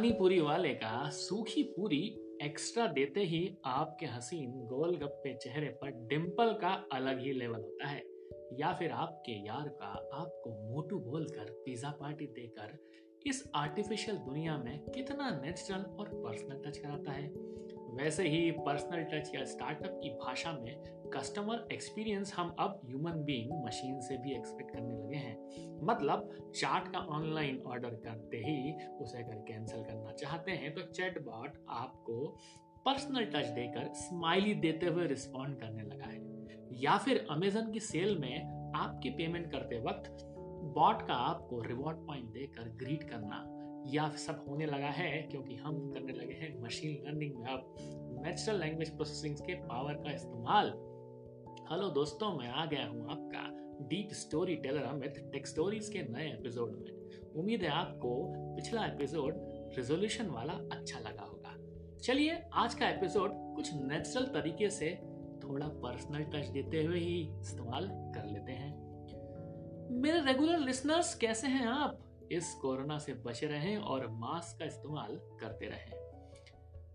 पानी 0.00 0.12
पूरी 0.12 0.40
वाले 0.40 0.68
का 0.68 1.10
सूखी 1.10 1.62
पूरी 1.62 2.18
एक्स्ट्रा 2.42 2.86
देते 2.86 3.20
ही 3.20 3.58
आपके 3.64 4.06
हसीन 4.06 4.50
गोलगप्पे 4.50 5.34
चेहरे 5.34 5.68
पर 5.68 5.90
डिम्पल 5.90 6.52
का 6.52 6.84
अलग 6.92 7.20
ही 7.20 7.32
लेवल 7.32 7.60
होता 7.60 7.88
है। 7.88 8.02
या 8.52 8.72
फिर 8.72 8.90
आपके 8.90 9.32
यार 9.46 9.68
का 9.68 10.10
आपको 10.12 10.70
मोटू 10.70 10.98
बोलकर 10.98 11.62
पिज्जा 11.66 11.90
पार्टी 11.90 12.26
देकर 12.26 12.78
इस 13.26 13.50
आर्टिफिशियल 13.54 14.16
दुनिया 14.16 14.58
में 14.58 14.78
कितना 14.78 15.40
नेचुरल 15.44 15.82
और 15.82 16.08
पर्सनल 16.08 16.62
टच 16.66 16.78
कराता 16.78 17.12
है। 17.12 17.28
वैसे 17.90 18.28
ही 18.28 18.50
पर्सनल 18.50 19.02
टच 19.02 19.34
या 19.34 19.44
स्टार्टअप 19.44 19.98
की 20.02 20.10
भाषा 20.10 20.52
में 20.52 20.82
कस्टमर 21.14 21.66
एक्सपीरियंस 21.72 22.34
हम 22.34 22.54
अब 22.58 22.80
ह्यूमन 22.86 23.22
बीइंग 23.24 23.64
मशीन 23.64 24.00
से 24.00 24.16
भी 24.18 24.32
एक्सपेक्ट 24.32 24.70
करने 24.70 24.94
लगे 24.94 25.16
हैं। 25.16 25.86
मतलब 25.86 26.52
चार्ट 26.56 26.92
का 26.92 26.98
ऑनलाइन 26.98 27.62
ऑर्डर 27.66 27.94
करते 28.04 28.36
ही 28.36 28.72
उसे 28.96 29.18
अगर 29.18 29.36
कैंसिल 29.48 29.82
करना 29.82 30.12
चाहते 30.12 30.50
हैं 30.50 30.74
तो 30.74 30.82
चैट 30.82 31.22
बॉट 31.24 31.58
आपको 31.68 32.24
पर्सनल 32.84 33.24
टच 33.24 33.46
देकर 33.46 33.92
स्माइली 33.94 34.54
देते 34.54 34.86
हुए 34.86 35.06
रिस्पॉन्ड 35.06 35.60
करने 35.60 35.82
लगा 35.82 36.04
है। 36.04 36.18
या 36.82 36.96
फिर 36.98 37.26
अमेजन 37.30 37.70
की 37.72 37.80
सेल 37.80 38.18
में 38.18 38.72
आपकी 38.76 39.10
पेमेंट 39.10 39.50
करते 39.52 39.80
वक्त 39.80 40.16
बॉट 40.74 41.02
का 41.02 41.14
आपको 41.14 41.60
रिवॉर्ड 41.62 42.06
पॉइंट 42.06 42.32
देकर 42.32 42.68
ग्रीट 42.76 43.02
करना 43.02 43.59
या 43.86 44.08
सब 44.10 44.44
होने 44.48 44.66
लगा 44.66 44.88
है 44.88 45.22
क्योंकि 45.22 45.54
हम 45.54 45.90
करने 45.90 46.12
लगे 46.12 46.32
हैं 46.32 46.62
मशीन 46.62 47.06
लर्निंग 47.06 47.34
में। 47.34 47.46
अब 47.46 47.74
नेचुरल 48.26 48.60
लैंग्वेज 48.60 48.96
प्रोसेसिंग 48.96 49.36
के 49.36 49.54
पावर 49.54 49.94
का 49.94 50.12
इस्तेमाल। 50.12 50.66
हेलो 51.72 51.88
दोस्तों, 51.88 52.38
मैं 52.38 52.48
आ 52.48 52.66
गया 52.66 52.86
हूँ 52.86 53.10
आपका 53.10 53.60
deep 53.88 54.08
story 54.12 54.56
teller 54.56 54.82
Amit 54.82 55.30
tech 55.32 55.46
stories 55.46 55.88
के 55.88 56.02
नए 56.02 56.28
एपिसोड 56.28 56.70
में। 56.70 57.32
उम्मीद 57.36 57.62
है 57.62 57.68
आपको 57.68 58.32
पिछला 58.56 58.86
एपिसोड 58.86 59.34
रेजोल्यूशन 59.76 60.26
वाला 60.26 60.52
अच्छा 60.52 60.98
लगा 60.98 61.22
होगा। 61.22 61.56
चलिए, 61.98 62.42
आज 62.52 62.74
का 62.74 62.88
एपिसोड 62.88 63.30
कुछ 63.34 63.74
नेचुरल 63.74 64.26
तरीके 64.26 64.70
से 64.70 64.90
थोड़ा 65.44 65.68
पर्सनल 65.68 66.22
टच 66.22 66.48
देते 66.48 66.84
हुए 66.84 66.98
ही 66.98 67.40
इस्तेमाल 67.40 67.88
कर 67.90 68.26
लेते 68.26 68.52
हैं। 68.52 68.90
मेरे 69.90 70.20
रेगुलर 70.20 70.58
लिसनर्स 70.58 71.14
कैसे 71.14 71.48
हैं 71.48 71.66
आप? 71.66 72.09
इस 72.32 72.52
कोरोना 72.54 72.98
से 72.98 73.12
बचे 73.24 73.46
रहें 73.46 73.76
और 73.76 74.06
मास्क 74.10 74.58
का 74.58 74.64
इस्तेमाल 74.64 75.16
करते 75.40 75.66
रहें। 75.66 75.92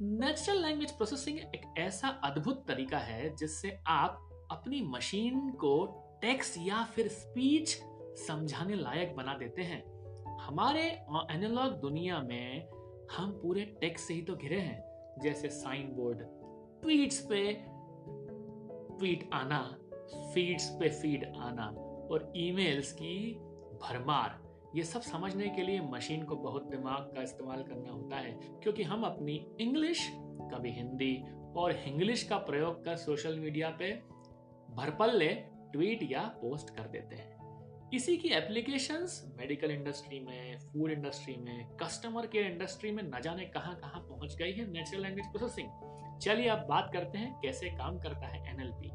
नेचुरल 0.01 0.61
लैंग्वेज 0.61 0.91
प्रोसेसिंग 0.91 1.37
एक 1.37 1.73
ऐसा 1.77 2.07
अद्भुत 2.23 2.63
तरीका 2.67 2.97
है 2.99 3.35
जिससे 3.35 3.77
आप 3.87 4.47
अपनी 4.51 4.81
मशीन 4.87 5.49
को 5.51 5.85
टेक्स्ट 6.21 6.57
या 6.59 6.83
फिर 6.85 7.07
स्पीच 7.07 7.75
समझाने 8.17 8.75
लायक 8.75 9.15
बना 9.15 9.33
देते 9.37 9.61
हैं। 9.61 9.83
हमारे 10.41 10.83
एनालॉग 11.31 11.79
दुनिया 11.81 12.19
में 12.21 12.67
हम 13.11 13.31
पूरे 13.41 13.65
टेक्स्ट 13.81 14.07
से 14.07 14.13
ही 14.13 14.21
तो 14.21 14.35
घिरे 14.35 14.59
हैं, 14.59 14.83
जैसे 15.23 15.49
साइन 15.49 15.87
बोर्ड 15.95 16.23
ट्वीट्स 16.81 17.19
पे 17.25 17.51
ट्वीट 18.97 19.29
आना 19.33 19.61
फीड्स 20.33 20.69
पे 20.79 20.89
फ़ीड 20.91 21.25
आना 21.37 21.65
और 22.11 22.31
ईमेल्स 22.37 22.91
की 22.91 23.33
भरमार। 23.81 24.43
ये 24.75 24.83
सब 24.83 25.01
समझने 25.01 25.47
के 25.49 25.63
लिए 25.63 25.81
मशीन 25.81 26.23
को 26.23 26.35
बहुत 26.35 26.69
दिमाग 26.69 27.11
का 27.15 27.21
इस्तेमाल 27.21 27.63
करना 27.63 27.91
होता 27.91 28.17
है, 28.17 28.31
क्योंकि 28.63 28.83
हम 28.83 29.03
अपनी 29.03 29.35
इंग्लिश 29.61 30.09
कभी 30.53 30.71
हिंदी 30.71 31.15
और 31.57 31.71
इंग्लिश 31.71 32.23
का 32.23 32.37
प्रयोग 32.37 32.83
कर 32.85 32.95
सोशल 32.95 33.39
मीडिया 33.39 33.69
पे 33.79 33.91
भरपल्ले 34.75 35.27
ट्वीट 35.73 35.99
या 36.11 36.21
पोस्ट 36.41 36.75
कर 36.77 36.87
देते 36.87 37.15
हैं। 37.15 37.33
इसी 37.93 38.17
की 38.17 38.29
एप्लीकेशंस 38.29 39.21
मेडिकल 39.37 39.71
इंडस्ट्री 39.71 40.19
में 40.19 40.57
फ़ूड 40.59 40.91
इंडस्ट्री 40.91 41.35
में 41.35 41.67
कस्टमर 41.81 42.25
केयर 42.25 42.45
इंडस्ट्री 42.45 42.91
में 42.91 43.03
न 43.03 43.21
जाने 43.21 43.45
कहाँ 43.45 43.75
कहाँ 43.75 44.01
पहुँच 44.01 44.35
गई 44.35 44.51
है 44.51 44.71
नेचुरल 44.71 45.03
लैंग्वेज 45.03 45.31
प्रोसेसिंग 45.31 46.19
चलिए 46.19 46.47
अब 46.47 46.65
बात 46.69 46.89
करते 46.93 47.17
हैं 47.17 47.33
कैसे 47.41 47.69
काम 47.69 47.99
करता 47.99 48.27
है 48.27 48.43
एनएलपी 48.49 48.91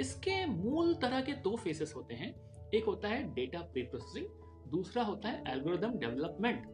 इसके 0.00 0.44
मूल 0.46 0.94
तरह 0.94 1.20
के 1.20 1.32
दो 1.42 1.56
फेसेस 1.56 1.92
होते 1.96 2.14
हैं। 2.14 2.34
एक 2.74 2.84
होता 2.84 3.08
है 3.08 3.22
डेटा 3.34 3.60
प्री 3.72 3.82
प्रोसेसिंग 3.82 4.26
दूसरा 4.68 5.02
होता 5.02 5.28
है 5.28 5.42
algorithm 5.48 5.98
development 5.98 6.66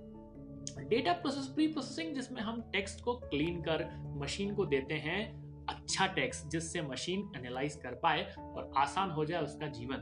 data 0.89 1.13
process 1.13 1.47
pre 1.47 1.67
processing 1.67 2.15
जिसमें 2.15 2.43
हम 2.43 2.61
टेक्स्ट 2.73 3.05
को 3.05 3.15
क्लीन 3.15 3.61
कर 3.61 3.85
मशीन 4.17 4.55
को 4.55 4.67
देते 4.67 4.95
हैं 4.95 5.41
अच्छा 5.67 6.07
टेक्स्ट 6.07 6.47
जिससे 6.47 6.83
मशीन 6.83 7.33
एनालाइज 7.37 7.75
कर 7.75 7.95
पाए 7.95 8.35
और 8.41 8.73
आसान 8.77 9.11
हो 9.11 9.25
जाए 9.25 9.43
उसका 9.43 9.67
जीवन। 9.67 9.97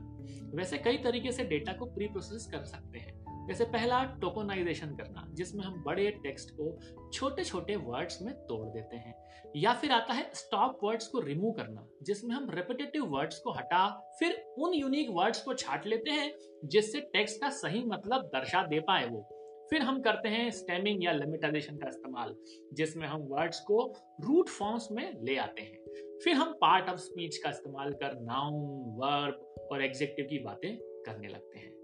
वैसे 0.54 0.78
कई 0.78 0.98
तरीके 0.98 1.32
से 1.32 1.44
डेटा 1.44 1.72
को 1.72 1.84
प्री 1.84 2.06
प्रोसेस 2.06 2.46
कर 2.46 2.64
सकते 2.64 2.98
हैं। 2.98 3.18
जैसे 3.48 3.64
पहला 3.64 4.04
टोकोनाइजेशन 4.04 4.86
करना, 4.86 5.28
जिसमें 5.34 5.64
हम 5.64 5.82
बड़े 5.82 6.10
टेक्स्ट 6.10 6.50
को 6.60 6.78
छोटे 7.10 7.44
छोटे 7.44 7.76
वर्ड्स 7.76 8.22
में 8.22 8.34
तोड़ 8.34 8.68
देते 8.68 8.96
हैं। 8.96 9.28
या 9.56 9.72
फिर 9.72 9.92
आता 9.92 10.12
है 10.12 10.30
स्टॉप 10.34 10.78
वर्ड्स 10.84 11.06
को 11.06 11.20
रिमूव 11.20 11.52
करना, 11.52 11.86
जिसमें 12.02 12.34
हम 12.34 12.50
रेपिटेटिव 12.50 13.04
वर्ड्स 13.04 13.38
को 13.38 13.50
हटा, 13.50 14.10
फिर 14.18 14.54
उन 14.58 14.74
यूनिक 14.74 15.08
वर्ड्स 15.10 15.42
को 15.42 15.54
छाट 15.54 15.86
लेते 15.86 16.10
हैं, 16.10 16.34
जिससे 16.64 17.00
टेक्स्ट 17.00 17.40
का 17.40 17.50
सही 17.50 17.84
मतलब 17.84 18.22
दर्शा 18.22 18.66
दे 18.66 18.80
पाए 18.80 19.06
वो। 19.06 19.34
फिर 19.70 19.82
हम 19.82 20.00
करते 20.02 20.28
हैं 20.28 20.50
स्टेमिंग 20.50 21.04
या 21.04 21.12
लिमिटाइजेशन 21.12 21.76
का 21.76 21.88
इस्तेमाल, 21.88 22.36
जिसमें 22.72 23.06
हम 23.06 23.20
वर्ड्स 23.20 23.60
को 23.60 23.92
रूट 24.20 24.48
फॉर्म्स 24.48 24.88
में 24.92 25.12
ले 25.22 25.36
आते 25.36 25.62
हैं। 25.62 25.78
फिर 26.24 26.32
हम 26.32 26.52
पार्ट 26.52 26.88
ऑफ़ 26.88 26.96
स्पीच 26.96 27.36
का 27.36 27.50
इस्तेमाल 27.50 27.92
कर 27.92 28.20
नाउन 28.20 28.54
वर्ब 28.98 29.68
और 29.72 29.84
एग्जेक्टिव 29.84 30.26
की 30.30 30.38
बातें 30.38 30.76
करने 30.80 31.28
लगते 31.28 31.58
हैं। 31.58 31.77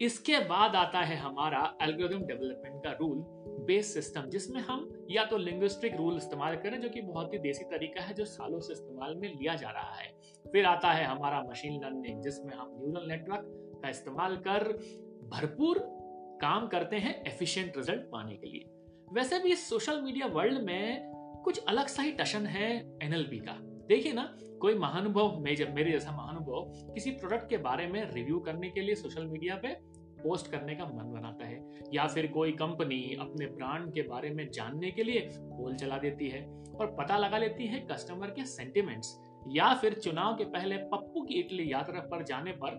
इसके 0.00 0.38
बाद 0.40 0.76
आता 0.76 1.00
है 1.00 1.16
हमारा 1.16 1.58
एल्गोरिथम 1.82 2.22
डेवलपमेंट 2.26 2.84
का 2.84 2.90
रूल 3.00 3.18
बेस 3.66 3.92
सिस्टम 3.94 4.28
जिसमें 4.30 4.60
हम 4.60 4.88
या 5.10 5.24
तो 5.24 5.36
लिंग्विस्टिक 5.36 5.96
रूल 5.96 6.16
इस्तेमाल 6.16 6.56
करें, 6.56 6.80
जो 6.80 6.88
कि 6.88 7.00
बहुत 7.02 7.34
ही 7.34 7.38
देसी 7.38 7.64
तरीका 7.64 8.02
है, 8.02 8.14
जो 8.14 8.24
सालों 8.24 8.60
से 8.60 8.72
इस्तेमाल 8.72 9.14
में 9.16 9.28
लिया 9.28 9.54
जा 9.54 9.70
रहा 9.70 9.94
है। 9.94 10.08
फिर 10.44 10.66
आता 10.66 10.92
है 10.92 11.04
हमारा 11.04 11.42
मशीन 11.50 11.80
लर्निंग 11.84 12.22
जिसमें 12.22 12.54
हम 12.54 12.74
न्यूरल 12.78 13.08
नेटवर्क 13.08 13.80
का 13.82 13.88
इस्तेमाल 13.88 14.36
कर 14.38 14.72
भरपूर 15.32 15.78
काम 16.42 16.66
करते 16.68 16.96
हैं 16.96 17.14
एफिशिएंट 17.26 17.76
रिज़ल्ट 17.76 18.10
पाने 18.12 18.36
के 18.36 18.46
लिए। 18.46 18.68
वैसे 19.12 19.38
भी 19.38 19.54
सोशल 19.58 20.00
मीडिया 20.02 20.26
वर्ल्ड 20.28 20.62
में 20.62 21.10
कुछ 21.44 21.64
अलग 21.64 21.86
सा 21.86 22.02
ही 22.02 22.12
टशन 22.12 22.46
है 22.46 22.70
एनएलपी 23.02 23.38
का। 23.38 23.58
देखिए 23.88 24.12
ना, 24.12 24.22
कोई 24.60 24.74
महानुभव 24.74 25.38
मेरे 25.40 25.90
जैसा 25.90 26.10
महानुभव 26.12 26.92
किसी 26.94 27.10
प्रोडक्ट 27.10 27.48
के 27.50 27.56
बारे 27.58 27.86
में 27.86 28.02
रिव्यू 28.10 28.38
करने 28.40 28.68
के 28.70 28.80
लिए 28.80 28.94
सोशल 28.94 29.26
मीडिया 29.26 29.56
पे 29.56 29.68
पोस्ट 30.22 30.50
करने 30.50 30.74
का 30.74 30.84
मन 30.86 31.12
बनाता 31.12 31.46
है 31.46 31.60
या 31.94 32.06
फिर 32.06 32.26
कोई 32.26 32.52
कंपनी 32.52 33.02
अपने 33.20 33.46
ब्रांड 33.46 33.92
के 33.94 34.02
बारे 34.02 34.30
में 34.30 34.48
जानने 34.50 34.90
के 34.90 35.04
लिए 35.04 35.20
पोल 35.32 35.74
चला 35.74 35.98
देती 35.98 36.28
है 36.28 36.42
और 36.74 36.94
पता 36.98 37.16
लगा 37.18 37.38
लेती 37.38 37.66
है 37.66 37.80
कस्टमर 37.90 38.30
के 38.30 38.44
सेंटिमेंट्स 38.46 39.16
या 39.48 39.72
फिर 39.74 39.94
चुनाव 39.94 40.34
के 40.36 40.44
पहले 40.50 40.76
पप्पू 40.92 41.22
की 41.22 41.40
इटली 41.40 41.72
यात्रा 41.72 42.00
पर 42.10 42.24
जाने 42.24 42.52
पर 42.62 42.78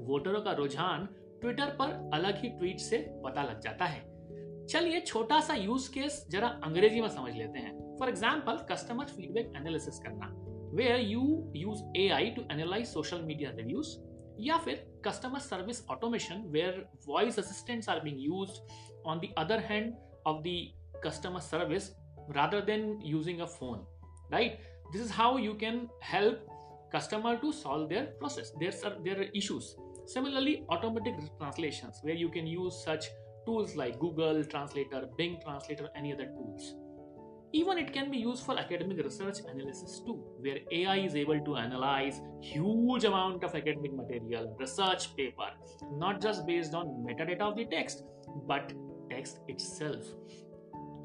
वोटरों 0.00 0.40
का 0.40 0.52
रुझान 0.52 1.08
ट्विटर 1.40 1.76
पर 1.78 2.10
अलग 2.14 2.42
ही 2.42 2.48
ट्वीट 2.48 2.78
से 2.80 2.98
पता 3.24 3.42
लग 3.42 3.60
जाता 3.60 3.84
है। 3.84 4.04
चलिए 4.66 5.00
छोटा 5.00 5.40
सा 5.40 5.54
यूज़ 5.54 5.88
केस 5.92 6.24
जरा 6.30 6.48
अंग्रेज़ी 6.64 7.00
में 7.00 7.08
समझ 7.08 7.34
लेते 7.34 7.58
हैं। 7.58 7.96
For 7.98 8.08
example 8.08 8.56
customer 8.70 9.04
feedback 9.06 9.52
analysis 9.56 9.98
करना 9.98 10.32
where 10.74 11.00
you 11.00 11.52
use 11.56 11.82
A 11.96 12.08
I 12.08 12.30
to 12.30 12.42
analyse 12.52 12.86
social 12.86 13.22
media 13.22 13.50
reviews 13.50 13.96
या 14.39 14.57
फिर 14.65 14.85
customer 15.05 15.39
service 15.39 15.85
automation 15.91 16.43
where 16.51 16.85
voice 17.07 17.39
assistants 17.39 17.89
are 17.89 17.99
being 18.03 18.19
used 18.23 19.07
on 19.07 19.19
the 19.19 19.33
other 19.37 19.59
hand 19.69 19.93
of 20.27 20.41
the 20.47 20.55
customer 21.03 21.39
service 21.39 21.91
rather 22.29 22.61
than 22.61 22.99
using 23.01 23.41
a 23.41 23.47
phone 23.47 23.79
right 24.31 24.59
this 24.93 25.01
is 25.01 25.11
how 25.11 25.37
you 25.37 25.53
can 25.55 25.89
help 25.99 26.39
customer 26.91 27.37
to 27.37 27.51
solve 27.51 27.89
their 27.89 28.05
process 28.19 28.51
their 28.59 28.71
their 29.03 29.23
issues 29.33 29.75
similarly 30.05 30.63
automatic 30.69 31.15
translations 31.37 31.99
where 32.03 32.15
you 32.15 32.29
can 32.29 32.47
use 32.47 32.83
such 32.83 33.09
tools 33.45 33.75
like 33.75 33.99
google 33.99 34.43
translator 34.43 35.07
bing 35.17 35.39
translator 35.43 35.89
any 35.95 36.13
other 36.13 36.25
tools 36.25 36.73
even 37.52 37.78
it 37.78 37.92
can 37.92 38.10
be 38.10 38.18
used 38.18 38.44
for 38.44 38.58
academic 38.58 39.02
research 39.02 39.38
analysis 39.48 40.00
too, 40.04 40.22
where 40.40 40.58
AI 40.72 40.98
is 40.98 41.14
able 41.14 41.40
to 41.40 41.56
analyze 41.56 42.20
huge 42.40 43.04
amount 43.04 43.44
of 43.44 43.54
academic 43.54 43.94
material, 43.94 44.54
research 44.58 45.16
paper, 45.16 45.48
not 45.92 46.20
just 46.20 46.46
based 46.46 46.74
on 46.74 46.86
metadata 47.08 47.40
of 47.40 47.56
the 47.56 47.64
text, 47.66 48.04
but 48.46 48.72
text 49.10 49.40
itself. 49.48 50.04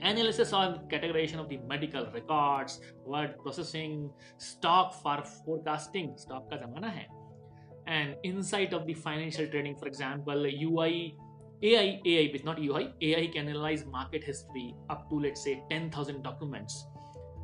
Analysis 0.01 0.51
on 0.51 0.87
categorization 0.89 1.39
of 1.39 1.47
the 1.47 1.59
medical 1.69 2.07
records, 2.11 2.81
word 3.05 3.35
processing, 3.39 4.09
stock 4.37 4.99
for 5.01 5.23
forecasting, 5.45 6.13
stock 6.17 6.49
ka 6.49 6.57
zamana 6.57 6.91
hai, 6.91 7.07
and 7.85 8.15
insight 8.23 8.73
of 8.73 8.87
the 8.87 8.95
financial 8.95 9.47
trading, 9.47 9.77
for 9.77 9.87
example, 9.87 10.45
UI 10.45 11.15
AI, 11.61 12.01
AI, 12.03 12.41
not 12.43 12.59
UI, 12.59 12.89
AI 13.01 13.27
can 13.27 13.47
analyze 13.47 13.85
market 13.85 14.23
history 14.23 14.75
up 14.89 15.07
to 15.09 15.19
let's 15.19 15.43
say 15.43 15.61
10,000 15.69 16.23
documents. 16.23 16.85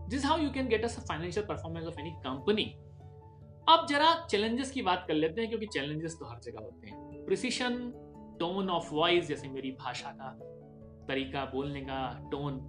This 0.07 0.21
is 0.21 0.25
how 0.25 0.37
you 0.37 0.49
can 0.49 0.67
get 0.67 0.83
us 0.83 0.97
a 0.97 1.01
financial 1.01 1.43
performance 1.43 1.87
of 1.87 1.97
any 1.97 2.15
company. 2.23 2.67
अब 3.69 3.85
जरा 3.89 4.13
challenges 4.31 4.71
की 4.71 4.81
बात 4.81 5.03
कर 5.07 5.13
लेते 5.13 5.41
हैं 5.41 5.49
क्योंकि 5.49 5.65
challenges 5.73 6.15
तो 6.19 6.25
हर 6.25 6.39
जगह 6.43 6.59
होते 6.59 6.89
हैं 6.89 7.25
प्रिसीशन 7.25 7.73
टोन 8.39 8.69
ऑफ़ 8.69 8.93
वॉइस 8.93 9.27
जैसे 9.27 9.47
मेरी 9.47 9.71
भाषा 9.79 10.11
का 10.19 10.29
तरीका 11.07 11.43
बोलने 11.53 11.81
का 11.81 11.99
टोन 12.31 12.59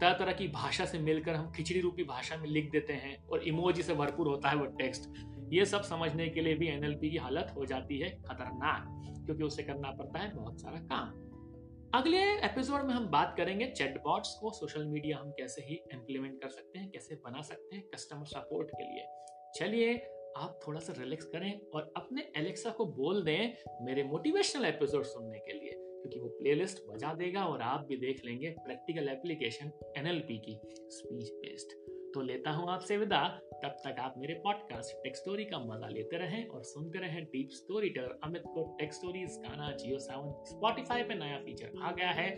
तरह 0.00 0.12
तरह 0.18 0.32
की 0.32 0.48
भाषा 0.48 0.84
से 0.84 0.98
मिलकर 0.98 1.34
हम 1.34 1.50
खिचड़ी 1.56 1.80
रूपी 1.80 2.04
भाषा 2.04 2.36
में 2.36 2.48
लिख 2.48 2.70
देते 2.70 2.92
हैं 3.02 3.16
और 3.32 3.42
इमोजी 3.48 3.82
से 3.82 3.94
भरपूर 3.94 4.28
होता 4.28 4.50
है 4.50 4.56
वो 4.56 4.66
टेक्स्ट 4.78 5.08
ये 5.52 5.64
सब 5.64 5.82
समझने 5.82 6.28
के 6.28 6.40
लिए 6.40 6.54
भी 6.54 6.68
एनएलपी 6.68 7.10
की 7.10 7.16
हालत 7.16 7.52
हो 7.56 7.64
जाती 7.66 7.98
है 7.98 8.08
खतरनाक, 8.08 8.84
क्योंकि 9.26 9.42
उसे 9.42 9.62
करना 9.62 9.90
पड़ता 9.90 10.18
है 10.18 10.34
बहुत 10.34 10.60
सारा 10.60 10.78
काम। 10.92 11.20
अगले 11.94 12.18
एपिसोड 12.44 12.84
में 12.84 12.94
हम 12.94 13.06
बात 13.06 13.34
करेंगे 13.36 13.66
चैटबॉट्स 13.66 14.34
को 14.40 14.50
सोशल 14.50 14.84
मीडिया 14.84 15.18
हम 15.18 15.30
कैसे 15.30 15.62
ही 15.62 15.74
इम्प्लीमेंट 15.94 16.40
कर 16.42 16.48
सकते 16.48 16.78
हैं, 16.78 16.90
कैसे 16.90 17.14
बना 17.14 17.42
सकते 17.42 17.76
हैं 17.76 17.84
कस्टमर 17.94 18.24
सपोर्ट 18.24 18.70
के 18.70 18.84
लिए। 18.84 19.06
चलिए, 19.56 19.94
आप 20.36 20.58
थोड़ा 20.66 20.80
सा 20.80 20.92
रिलैक्स 20.98 21.24
करें 21.24 21.60
और 21.74 21.92
अपने 21.96 22.26
एलेक्सा 22.36 22.70
को 22.70 22.86
बोल 22.86 23.22
दें 23.22 23.54
मेरे 23.82 24.02
मोटिवेशनल 24.04 24.64
एपिसोड 24.64 25.04
सुनने 25.04 25.38
के 25.38 25.52
लिए, 25.52 25.72
क्योंकि 25.72 26.20
वो 26.20 26.28
प्लेलिस्ट 26.28 26.82
बजा 26.88 27.14
देगा 27.14 27.44
और 27.44 27.62
आप 27.62 27.86
भी 27.88 27.96
देख 27.96 28.24
लेंगे 28.24 28.50
प्रैक्टिकल 28.58 29.08
एप्लीकेशन 29.08 29.72
एनएलपी 29.98 30.38
की 30.38 30.60
स्पीच 30.90 31.32
बेस्ड 31.32 31.91
तो 32.14 32.22
लेता 32.22 32.50
हूँ 32.50 32.70
आपसे 32.70 32.96
विदा। 32.96 33.40
तब 33.62 33.76
तक 33.84 34.00
आप 34.00 34.14
मेरे 34.18 34.34
पॉडकास्ट 34.34 35.02
टेक 35.02 35.16
स्टोरी 35.16 35.44
का 35.44 35.58
मज़ा 35.58 35.88
लेते 35.88 36.16
रहें 36.16 36.46
और 36.46 36.62
सुनते 36.62 36.98
रहें 36.98 37.24
डीप 37.24 37.48
स्टोरी 37.52 37.88
टेलर 37.88 38.18
अमित 38.24 38.42
को 38.46 38.76
टेक 38.80 38.92
स्टोरीज 38.92 39.38
गाना 39.42 39.76
जियो 39.76 39.98
सावन 39.98 40.44
स्पॉटिफाई 40.44 41.02
पे 41.02 41.14
नया 41.14 41.38
फीचर 41.38 41.72
आ 41.82 41.92
गया 41.92 42.10
है। 42.10 42.36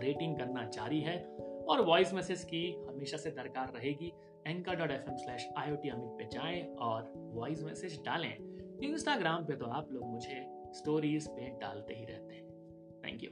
रेटिंग 0.00 0.38
करना 0.38 0.68
जारी 0.68 1.00
है 1.00 1.36
और 1.68 1.80
वॉइस 1.80 2.14
मैसेज 2.14 2.44
की 2.44 2.84
हमेशा 2.88 3.16
से 3.16 3.30
दरकार 3.30 3.72
रहेगी। 3.74 4.12
Anchor 4.46 4.74
dot 4.74 4.90
F 4.90 5.10
M 5.10 5.16
slash 5.16 5.48
I 5.58 5.72
O 5.72 5.76
T 5.76 5.88
Amit 5.88 6.10
पे 6.18 6.28
जाएँ 6.32 6.76
और 6.80 7.12
वॉइस 7.16 7.62
मैसेज 7.62 8.02
डालें। 8.06 8.36
इंस्टाग्राम 8.82 9.44
पे 9.44 9.56
तो 9.56 9.66
आप 9.66 9.92
लोग 9.92 10.10
मुझे 10.10 10.46
स्टोरीज 10.72 11.28
पे 11.28 11.60
डालते 11.60 11.94
ही 11.94 12.04
रहते 12.04 12.34
हैं। 12.34 12.48
Thank 13.02 13.22
you. 13.22 13.30